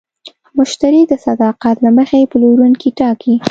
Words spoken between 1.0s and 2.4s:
د صداقت له مخې